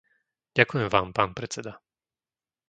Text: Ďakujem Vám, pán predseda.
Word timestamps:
Ďakujem 0.57 0.87
Vám, 0.95 1.07
pán 1.17 1.29
predseda. 1.37 1.73